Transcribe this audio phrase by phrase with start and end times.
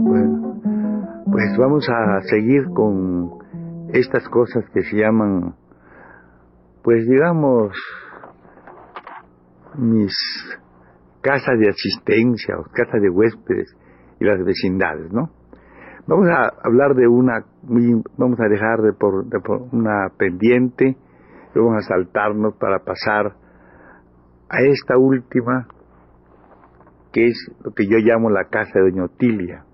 [0.00, 0.60] Bueno,
[1.30, 3.30] pues vamos a seguir con
[3.92, 5.54] estas cosas que se llaman,
[6.82, 7.72] pues digamos,
[9.76, 10.12] mis
[11.20, 13.76] casas de asistencia o casas de huéspedes
[14.18, 15.30] y las vecindades, ¿no?
[16.08, 17.44] Vamos a hablar de una,
[18.16, 19.26] vamos a dejar de por,
[19.72, 20.96] una pendiente,
[21.54, 23.34] vamos a saltarnos para pasar
[24.48, 25.68] a esta última,
[27.12, 29.64] que es lo que yo llamo la casa de Doña Otilia.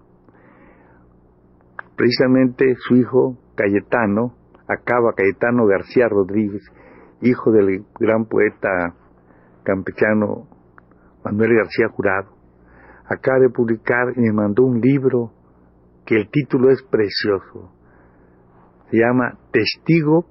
[1.97, 4.35] Precisamente su hijo Cayetano,
[4.69, 6.63] acaba Cayetano García Rodríguez,
[7.21, 8.95] hijo del gran poeta
[9.63, 10.49] campechano
[11.25, 12.35] Manuel García Jurado,
[13.09, 15.33] acaba de publicar y me mandó un libro
[16.05, 17.73] que el título es precioso.
[18.91, 20.27] Se llama Testigo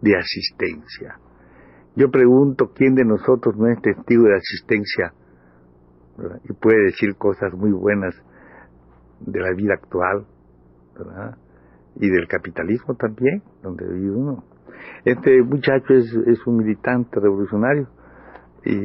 [0.00, 1.18] de Asistencia.
[1.94, 5.14] Yo pregunto quién de nosotros no es testigo de asistencia
[6.44, 8.14] y puede decir cosas muy buenas
[9.20, 10.26] de la vida actual
[11.96, 14.44] y del capitalismo también, donde vive uno.
[15.04, 17.88] Este muchacho es, es un militante revolucionario.
[18.64, 18.76] Y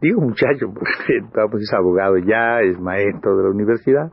[0.00, 1.18] digo muchacho porque
[1.62, 4.12] es abogado ya, es maestro de la universidad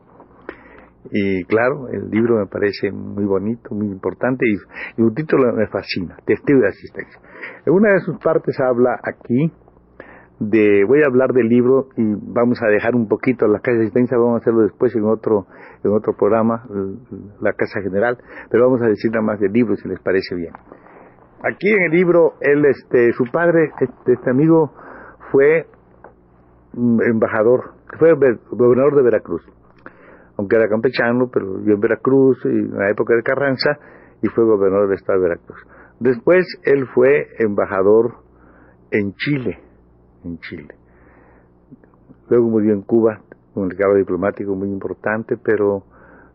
[1.10, 5.66] y claro, el libro me parece muy bonito, muy importante y, y un título me
[5.66, 7.20] fascina, Testigo de Asistencia.
[7.66, 9.52] En una de sus partes habla aquí
[10.40, 13.82] de, voy a hablar del libro y vamos a dejar un poquito la casa de
[13.84, 15.46] asistencia, vamos a hacerlo después en otro,
[15.84, 16.66] en otro programa,
[17.40, 18.18] la casa general,
[18.50, 20.52] pero vamos a decir nada más del libro si les parece bien.
[21.44, 24.72] Aquí en el libro, él, este, su padre, este, este amigo,
[25.30, 25.66] fue
[26.72, 28.14] mm, embajador, fue
[28.50, 29.42] gobernador de Veracruz
[30.36, 33.78] aunque era campechano, pero vivió en Veracruz y en la época de Carranza
[34.22, 35.58] y fue gobernador del estado de Veracruz.
[36.00, 38.14] Después él fue embajador
[38.90, 39.58] en Chile,
[40.24, 40.74] en Chile.
[42.28, 43.20] Luego murió en Cuba,
[43.54, 45.84] un legado diplomático muy importante, pero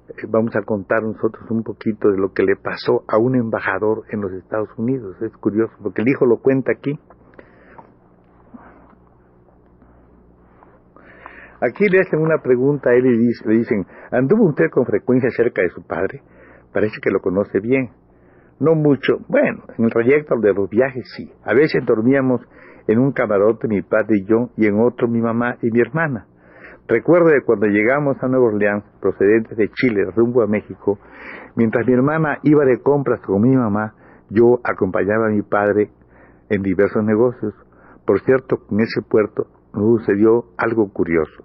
[0.08, 4.04] eh, vamos a contar nosotros un poquito de lo que le pasó a un embajador
[4.12, 5.16] en los Estados Unidos.
[5.22, 7.00] Es curioso, porque el hijo lo cuenta aquí
[11.62, 15.62] Aquí le hacen una pregunta a él y le dicen, ¿anduvo usted con frecuencia cerca
[15.62, 16.22] de su padre?
[16.74, 17.90] Parece que lo conoce bien.
[18.60, 19.18] No mucho.
[19.28, 21.32] Bueno, en el trayecto de los viajes sí.
[21.44, 22.42] A veces dormíamos
[22.88, 26.28] en un camarote mi padre y yo, y en otro mi mamá y mi hermana.
[26.88, 30.98] Recuerdo cuando llegamos a Nueva Orleans, procedentes de Chile, rumbo a México,
[31.56, 33.94] mientras mi hermana iba de compras con mi mamá,
[34.30, 35.92] yo acompañaba a mi padre
[36.50, 37.54] en diversos negocios.
[38.08, 41.44] Por cierto, en ese puerto sucedió algo curioso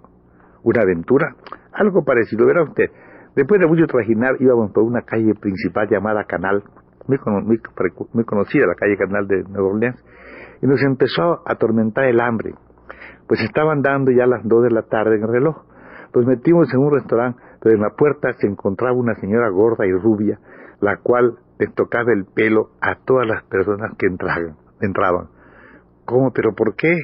[0.65, 1.35] una aventura,
[1.71, 2.89] algo parecido, verá usted.
[3.35, 6.63] Después de mucho trajinar íbamos por una calle principal llamada Canal,
[7.07, 10.03] muy, conocida, la calle Canal de Nueva Orleans,
[10.61, 12.55] y nos empezó a atormentar el hambre.
[13.27, 15.65] Pues estaban dando ya las dos de la tarde en el reloj.
[16.15, 19.91] Nos metimos en un restaurante, pero en la puerta se encontraba una señora gorda y
[19.91, 20.39] rubia,
[20.79, 25.27] la cual les tocaba el pelo a todas las personas que entraban.
[26.05, 26.31] ¿Cómo?
[26.31, 26.95] ¿Pero por qué?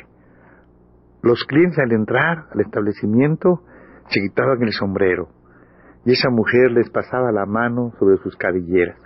[1.24, 3.62] Los clientes al entrar al establecimiento
[4.08, 5.30] se quitaban el sombrero
[6.06, 8.98] y esa mujer les pasaba la mano sobre sus cabelleras.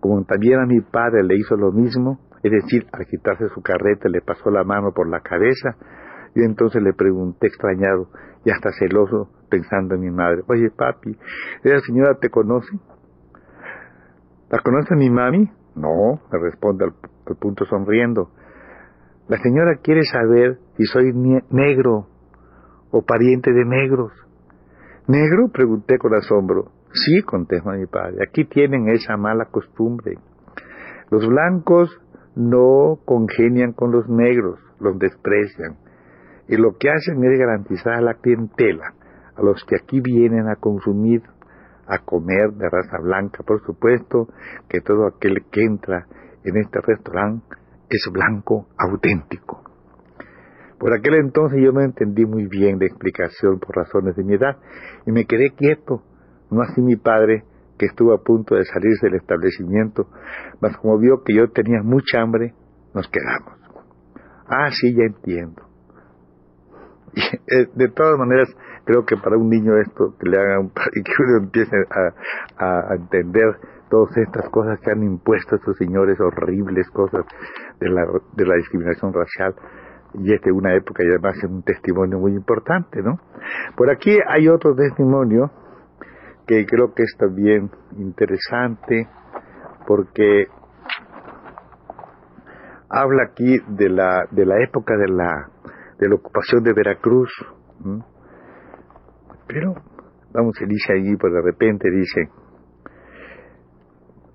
[0.00, 4.08] Como también a mi padre le hizo lo mismo, es decir, al quitarse su carreta
[4.08, 5.76] le pasó la mano por la cabeza,
[6.34, 8.08] y entonces le pregunté extrañado
[8.44, 11.16] y hasta celoso pensando en mi madre, oye papi,
[11.64, 12.78] ¿esa señora te conoce?
[14.50, 15.50] ¿La conoce mi mami?
[15.74, 18.30] No, me responde al punto sonriendo.
[19.30, 21.12] La señora quiere saber si soy
[21.50, 22.08] negro
[22.90, 24.10] o pariente de negros.
[25.06, 25.50] ¿Negro?
[25.52, 26.72] pregunté con asombro.
[26.92, 30.18] Sí, contestó mi padre, aquí tienen esa mala costumbre.
[31.12, 31.96] Los blancos
[32.34, 35.76] no congenian con los negros, los desprecian.
[36.48, 38.94] Y lo que hacen es garantizar a la clientela,
[39.36, 41.22] a los que aquí vienen a consumir,
[41.86, 44.26] a comer de raza blanca, por supuesto,
[44.68, 46.08] que todo aquel que entra
[46.42, 49.62] en este restaurante es blanco auténtico.
[50.78, 54.56] Por aquel entonces yo no entendí muy bien la explicación por razones de mi edad
[55.04, 56.02] y me quedé quieto,
[56.50, 57.44] no así mi padre,
[57.78, 60.08] que estuvo a punto de salirse del establecimiento,
[60.60, 62.54] mas como vio que yo tenía mucha hambre,
[62.94, 63.58] nos quedamos.
[64.46, 65.62] Ah, sí, ya entiendo.
[67.14, 68.48] Eh, de todas maneras,
[68.84, 71.76] creo que para un niño esto, que le hagan, y que uno empiece
[72.58, 73.56] a, entender
[73.90, 77.24] todas estas cosas que han impuesto estos señores, horribles cosas
[77.80, 78.02] de la,
[78.36, 79.54] de la discriminación racial,
[80.14, 83.18] y es de una época y además es un testimonio muy importante, ¿no?
[83.76, 85.50] Por aquí hay otro testimonio
[86.46, 89.08] que creo que es también interesante
[89.86, 90.46] porque
[92.88, 95.48] habla aquí de la, de la época de la,
[95.98, 97.30] de la ocupación de Veracruz.
[99.46, 99.74] Pero,
[100.32, 102.28] vamos, dice allí, pues de repente dice,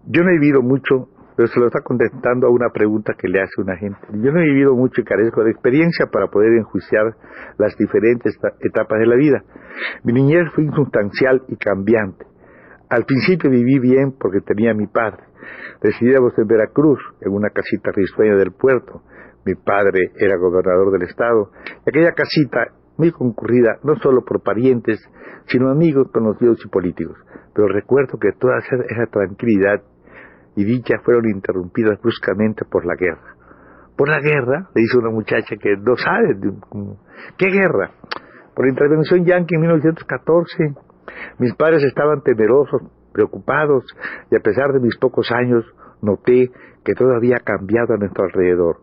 [0.07, 3.41] yo no he vivido mucho, pero se lo está contestando a una pregunta que le
[3.41, 3.99] hace una gente.
[4.13, 7.15] Yo no he vivido mucho y carezco de experiencia para poder enjuiciar
[7.57, 9.43] las diferentes etapas de la vida.
[10.03, 12.25] Mi niñez fue insustancial y cambiante.
[12.89, 15.23] Al principio viví bien porque tenía a mi padre.
[15.81, 19.01] Residíamos en Veracruz, en una casita risueña del puerto.
[19.45, 21.51] Mi padre era gobernador del estado.
[21.85, 22.67] Y aquella casita,
[22.97, 24.99] muy concurrida, no solo por parientes,
[25.47, 27.17] sino amigos, conocidos y políticos.
[27.53, 29.81] Pero recuerdo que toda esa tranquilidad
[30.55, 33.35] y dicha fueron interrumpidas bruscamente por la guerra.
[33.97, 36.37] Por la guerra, le dice una muchacha que no sabe,
[37.37, 37.91] ¿qué guerra?
[38.53, 40.75] Por la intervención yanqui en 1914.
[41.39, 42.81] Mis padres estaban temerosos,
[43.13, 43.85] preocupados,
[44.31, 45.65] y a pesar de mis pocos años,
[46.01, 46.51] noté
[46.83, 48.77] que todo había cambiado a nuestro alrededor.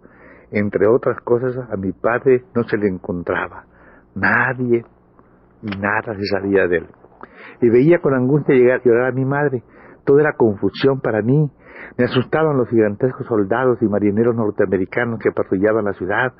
[0.50, 3.64] Entre otras cosas, a mi padre no se le encontraba.
[4.14, 4.84] Nadie
[5.62, 6.86] y nada se sabía de él.
[7.60, 9.62] Y veía con angustia llegar a llorar a mi madre.
[10.04, 11.50] Toda era confusión para mí.
[11.96, 16.32] Me asustaban los gigantescos soldados y marineros norteamericanos que patrullaban la ciudad.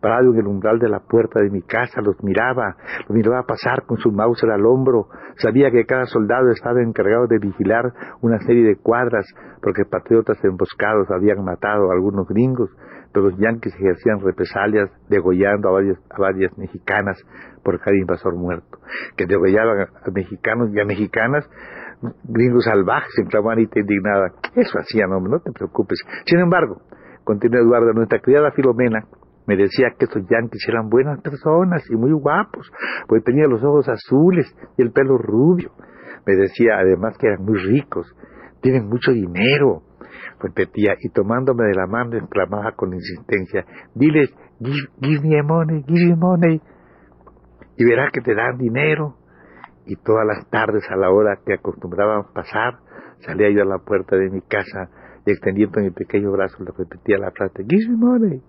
[0.00, 2.76] Parado en el umbral de la puerta de mi casa, los miraba,
[3.08, 5.08] los miraba pasar con su Mauser al hombro.
[5.36, 9.26] Sabía que cada soldado estaba encargado de vigilar una serie de cuadras,
[9.60, 12.70] porque patriotas emboscados habían matado a algunos gringos,
[13.12, 17.18] pero los yanquis ejercían represalias, degollando a varias, a varias mexicanas
[17.62, 18.78] por cada invasor muerto,
[19.16, 21.48] que degollaban a mexicanos y a mexicanas
[22.24, 24.32] gringos salvajes, exclamó Anita indignada.
[24.54, 26.00] Eso hacían, hombre, no te preocupes.
[26.26, 26.82] Sin embargo,
[27.24, 29.06] continuó Eduardo, nuestra criada Filomena
[29.46, 32.70] me decía que estos yanquis eran buenas personas y muy guapos,
[33.08, 34.46] porque tenían los ojos azules
[34.76, 35.72] y el pelo rubio.
[36.26, 38.06] Me decía además que eran muy ricos,
[38.60, 39.82] tienen mucho dinero.
[40.40, 43.64] Repetía, y tomándome de la mano exclamaba con insistencia,
[43.94, 46.60] diles, give, give me money, give me money,
[47.76, 49.16] y verás que te dan dinero
[49.86, 52.78] y todas las tardes a la hora que acostumbraban pasar,
[53.20, 54.90] salía yo a la puerta de mi casa
[55.26, 58.42] y extendiendo mi pequeño brazo le repetía la frase, give me money,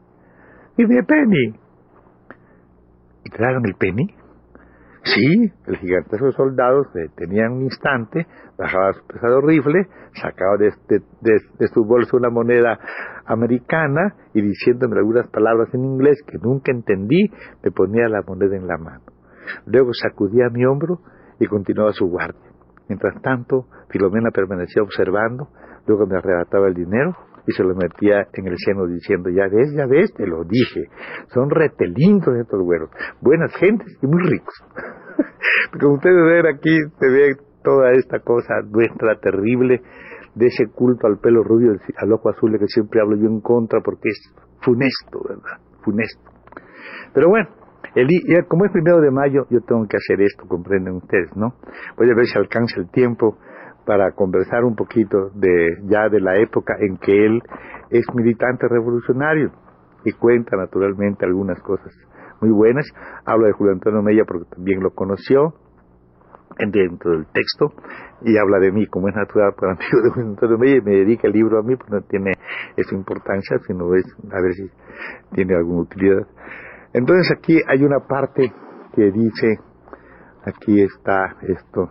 [0.78, 1.60] give me a penny.
[3.26, 4.08] ¿Y daban el penny?
[5.04, 8.26] Sí, el gigantesco soldado se detenía un instante,
[8.58, 10.72] bajaba su pesado rifle, sacaba de,
[11.22, 12.80] de, su bolso una moneda
[13.26, 17.30] americana y diciéndome algunas palabras en inglés que nunca entendí,
[17.62, 19.04] me ponía la moneda en la mano.
[19.66, 21.00] Luego sacudía mi hombro
[21.44, 22.52] y continuaba su guardia.
[22.88, 25.50] Mientras tanto, Filomena permanecía observando,
[25.88, 29.74] luego me arrebataba el dinero y se lo metía en el seno diciendo, ya ves,
[29.76, 30.84] ya ves, te lo dije,
[31.34, 32.90] son retelindos estos güeros,
[33.22, 34.56] buenas gentes y muy ricos.
[35.80, 39.82] Como ustedes ven aquí, se ve toda esta cosa nuestra terrible
[40.36, 43.42] de ese culto al pelo rubio, al ojo azul de que siempre hablo yo en
[43.42, 45.60] contra porque es funesto, ¿verdad?
[45.84, 46.32] Funesto.
[47.14, 47.50] Pero bueno,
[48.48, 51.54] como es primero de mayo, yo tengo que hacer esto, comprenden ustedes, ¿no?
[51.98, 53.38] Voy a ver si alcanza el tiempo
[53.86, 57.42] para conversar un poquito de ya de la época en que él
[57.90, 59.52] es militante revolucionario
[60.06, 61.94] y cuenta naturalmente algunas cosas
[62.42, 62.86] muy buenas.
[63.26, 65.54] Habla de Julio Antonio Mella porque también lo conoció
[66.58, 67.74] dentro del texto
[68.22, 70.92] y habla de mí como es natural para amigo de Julio Antonio Mella y me
[70.92, 72.32] dedica el libro a mí, pues no tiene
[72.76, 74.70] esa importancia, sino es a ver si
[75.34, 76.28] tiene alguna utilidad.
[76.94, 78.54] Entonces aquí hay una parte
[78.96, 79.58] que dice,
[80.46, 81.90] aquí está esto,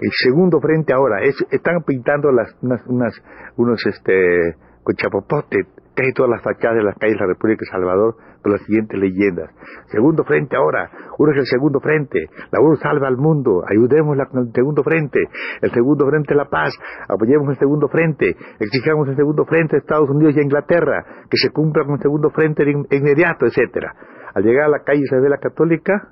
[0.00, 3.22] el segundo frente ahora, están pintando las, unas, unas,
[3.56, 7.70] unos este, con chapopote, casi todas las fachadas de las calles de la República de
[7.70, 9.50] Salvador, con las siguientes leyendas.
[9.90, 14.46] Segundo frente ahora, uno es el segundo frente, la URSS salva al mundo, ayudémosla con
[14.46, 15.20] el segundo frente,
[15.60, 16.72] el segundo frente la paz,
[17.08, 21.50] apoyemos el segundo frente, exijamos el segundo frente a Estados Unidos y Inglaterra, que se
[21.50, 23.94] cumpla con el segundo frente inmediato, etcétera.
[24.34, 26.10] Al llegar a la calle Isabel Católica,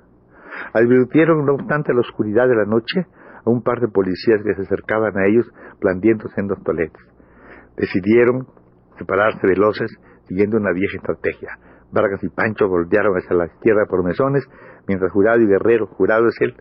[0.73, 3.05] advirtieron, no obstante, la oscuridad de la noche,
[3.45, 5.45] a un par de policías que se acercaban a ellos
[5.79, 7.01] blandiéndose en dos toletes.
[7.77, 8.47] Decidieron
[8.97, 9.89] separarse veloces
[10.27, 11.57] siguiendo una vieja estrategia.
[11.91, 14.45] Vargas y Pancho voltearon hacia la izquierda por mesones,
[14.87, 16.55] mientras Jurado y Guerrero, Jurado es él,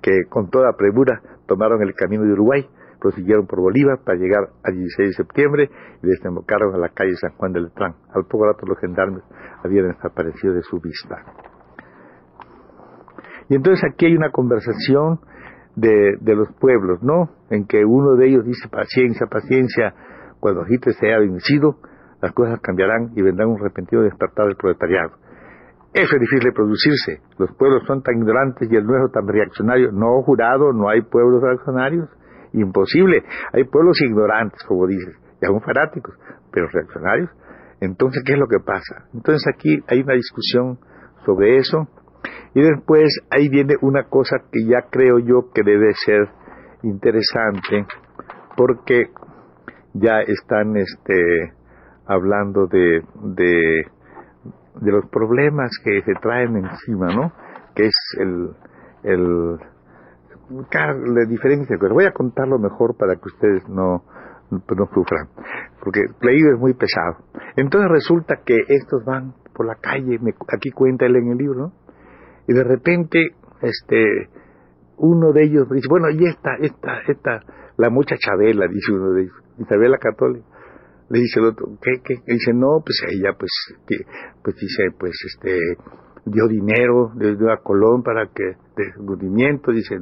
[0.00, 2.66] que con toda premura tomaron el camino de Uruguay,
[3.00, 5.70] prosiguieron por Bolívar para llegar al 16 de septiembre
[6.02, 7.94] y desembocaron a la calle San Juan del Letrán.
[8.14, 9.22] Al poco rato los gendarmes
[9.64, 11.16] habían desaparecido de su vista.
[13.48, 15.20] Y entonces aquí hay una conversación
[15.74, 17.30] de, de los pueblos, ¿no?
[17.50, 19.94] En que uno de ellos dice paciencia, paciencia,
[20.38, 21.76] cuando Hitler sea vencido,
[22.22, 25.10] las cosas cambiarán y vendrá un repentino despertar del proletariado.
[25.92, 27.20] Eso es difícil de producirse.
[27.36, 29.92] Los pueblos son tan ignorantes y el nuestro tan reaccionario.
[29.92, 32.08] No, jurado, no hay pueblos reaccionarios.
[32.54, 33.22] Imposible.
[33.52, 36.14] Hay pueblos ignorantes, como dices, y aún fanáticos,
[36.50, 37.30] pero reaccionarios.
[37.80, 39.08] Entonces, ¿qué es lo que pasa?
[39.12, 40.78] Entonces aquí hay una discusión
[41.26, 41.88] sobre eso.
[42.54, 46.28] Y después ahí viene una cosa que ya creo yo que debe ser
[46.82, 47.86] interesante,
[48.56, 49.08] porque
[49.94, 51.52] ya están este,
[52.12, 57.32] hablando de, de los problemas que se traen encima, ¿no?
[57.74, 58.50] Que es el,
[59.04, 59.58] el
[60.50, 64.04] la diferencia, pero voy a contarlo mejor para que ustedes no,
[64.50, 65.28] no sufran,
[65.82, 67.24] porque leído es muy pesado.
[67.56, 70.18] Entonces resulta que estos van por la calle,
[70.54, 71.72] aquí cuenta él en el libro, ¿no?
[72.46, 73.18] y de repente,
[73.60, 74.28] este,
[74.98, 77.40] uno de ellos dice, bueno, y esta, esta, esta,
[77.76, 80.46] la mucha Chabela, dice uno de ellos, Isabela Católica,
[81.08, 82.14] le dice el otro, ¿qué, qué?
[82.26, 83.50] dice, no, pues ella, pues,
[83.86, 83.96] que,
[84.42, 85.58] pues dice, pues, este,
[86.24, 89.96] dio dinero, le dio a Colón para que, de movimiento, dice,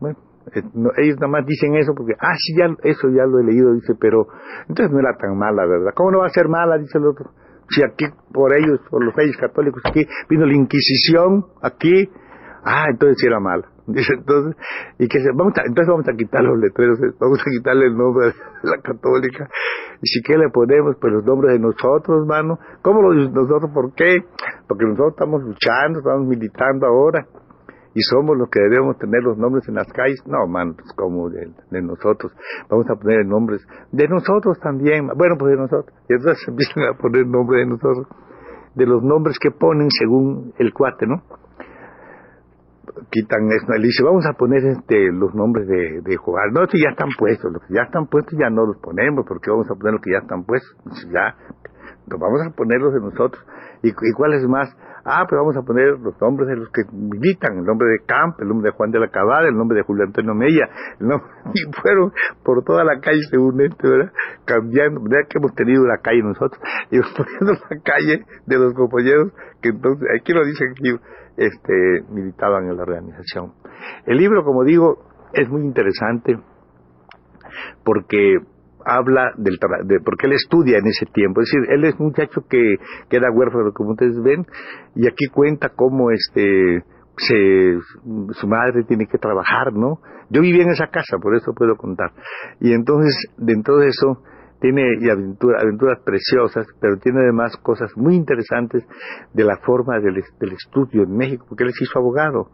[0.00, 0.18] bueno,
[0.54, 0.62] eh,
[0.98, 3.94] ellos nada más dicen eso porque, ah, sí, ya, eso ya lo he leído, dice,
[4.00, 4.26] pero,
[4.68, 5.92] entonces no era tan mala, ¿verdad?
[5.94, 6.78] ¿Cómo no va a ser mala?
[6.78, 7.30] Dice el otro.
[7.68, 12.08] Si aquí, por ellos, por los reyes católicos, aquí vino la Inquisición, aquí,
[12.64, 13.75] ah, entonces sí era mala.
[13.94, 14.56] Dice entonces,
[14.98, 17.96] y que se, vamos a, entonces vamos a quitar los letreros, vamos a quitarle el
[17.96, 19.48] nombre de la católica.
[20.02, 22.58] Y si que le ponemos, pues los nombres de nosotros, hermano.
[22.82, 23.70] ¿Cómo lo nosotros?
[23.72, 24.18] ¿Por qué?
[24.66, 27.26] Porque nosotros estamos luchando, estamos militando ahora.
[27.94, 30.20] Y somos los que debemos tener los nombres en las calles.
[30.26, 31.48] No, man, pues como de,
[31.80, 32.30] nosotros.
[32.68, 35.06] Vamos a poner nombres de nosotros también.
[35.16, 35.96] Bueno, pues de nosotros.
[36.08, 38.06] Y entonces empiezan a poner nombres de nosotros.
[38.74, 41.22] De los nombres que ponen según el cuate, ¿no?
[43.10, 46.52] Quitan eso, le dice, vamos a poner este los nombres de, de jugar.
[46.52, 49.50] No, estos ya están puestos, los que ya están puestos ya no los ponemos, porque
[49.50, 50.74] vamos a poner los que ya están puestos.
[51.12, 51.36] Ya,
[52.06, 53.44] vamos a ponerlos de nosotros.
[53.82, 54.74] ¿Y, ¿Y cuáles más?
[55.08, 58.40] Ah, pues vamos a poner los nombres de los que militan, el nombre de Camp,
[58.40, 60.68] el nombre de Juan de la Cabada, el nombre de Julio Antonio Mella,
[61.54, 62.12] y fueron
[62.42, 64.12] por toda la calle según este, ¿verdad?
[64.44, 65.28] Cambiando, ¿verdad?
[65.30, 66.60] Que hemos tenido la calle nosotros,
[66.90, 70.98] y poniendo la calle de los compañeros que entonces, aquí lo dicen aquí,
[71.36, 73.52] este, militaban en la organización.
[74.06, 76.38] El libro, como digo, es muy interesante
[77.84, 78.36] porque
[78.84, 82.42] habla del de, porque él estudia en ese tiempo, es decir, él es un muchacho
[82.48, 82.76] que,
[83.10, 84.46] que era huérfano, como ustedes ven,
[84.94, 86.84] y aquí cuenta cómo este
[87.18, 87.78] se,
[88.32, 90.00] su madre tiene que trabajar, ¿no?
[90.28, 92.12] Yo vivía en esa casa, por eso puedo contar.
[92.60, 94.22] Y entonces, dentro de eso,
[94.60, 98.84] tiene y aventuras preciosas, pero tiene además cosas muy interesantes
[99.32, 102.50] de la forma del, estudio en México, porque él se hizo abogado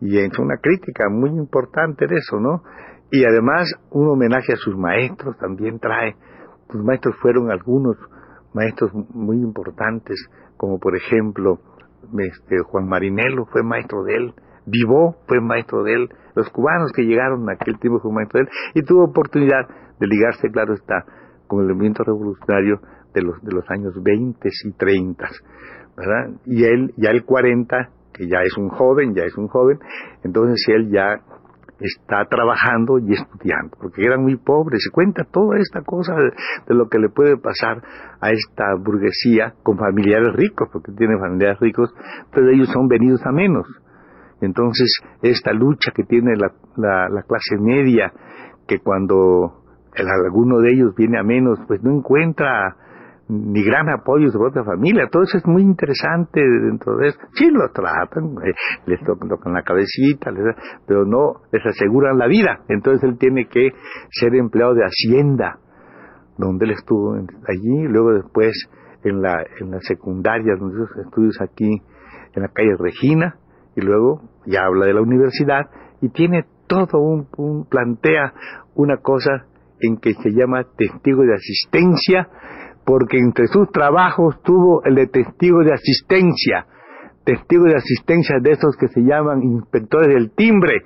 [0.00, 2.62] y hecho una crítica muy importante de eso, ¿no?
[3.10, 6.16] Y además un homenaje a sus maestros también trae.
[6.70, 7.96] Sus maestros fueron algunos
[8.52, 11.60] maestros muy importantes, como por ejemplo
[12.18, 14.34] este, Juan Marinelo fue maestro de él,
[14.66, 18.46] Vivó fue maestro de él, los cubanos que llegaron a aquel tiempo fue maestro de
[18.46, 19.68] él, y tuvo oportunidad
[20.00, 21.04] de ligarse, claro está,
[21.46, 22.80] con el movimiento revolucionario
[23.14, 25.28] de los, de los años 20 y 30,
[25.96, 26.40] ¿verdad?
[26.44, 29.78] Y él, ya el 40, que ya es un joven, ya es un joven,
[30.22, 31.20] entonces él ya
[31.80, 34.82] está trabajando y estudiando, porque eran muy pobres.
[34.82, 37.82] Se cuenta toda esta cosa de, lo que le puede pasar
[38.20, 41.94] a esta burguesía con familiares ricos, porque tiene familiares ricos,
[42.32, 43.66] pero ellos son venidos a menos.
[44.40, 44.90] Entonces,
[45.22, 48.12] esta lucha que tiene la, la clase media,
[48.66, 49.65] que cuando
[49.96, 52.76] el, alguno de ellos viene a menos, pues no encuentra
[53.28, 55.08] ni gran apoyo de su propia familia.
[55.10, 57.18] Todo eso es muy interesante dentro de eso.
[57.34, 58.52] Sí lo tratan, eh,
[58.86, 60.30] les tocan, la cabecita,
[60.86, 62.60] pero no les aseguran la vida.
[62.68, 63.70] Entonces él tiene que
[64.10, 65.58] ser empleado de Hacienda,
[66.38, 68.52] donde él estuvo allí, luego después
[69.02, 71.82] en la, en la secundaria, donde estudios aquí
[72.34, 73.36] en la calle Regina,
[73.74, 75.66] y luego ya habla de la universidad,
[76.00, 78.34] y tiene todo un, un plantea
[78.74, 79.46] una cosa
[79.80, 82.28] en que se llama testigo de asistencia,
[82.84, 86.66] porque entre sus trabajos tuvo el de testigo de asistencia,
[87.24, 90.82] testigo de asistencia de esos que se llaman inspectores del timbre,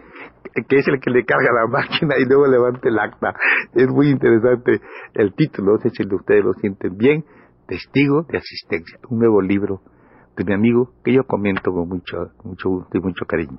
[0.69, 3.35] que es el que le carga la máquina y luego levanta el acta.
[3.75, 4.81] Es muy interesante
[5.15, 7.25] el título, no sé si ustedes lo sienten bien,
[7.67, 9.81] Testigo de Asistencia, un nuevo libro
[10.37, 13.59] de mi amigo que yo comento con mucho, mucho gusto y mucho cariño.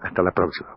[0.00, 0.76] Hasta la próxima.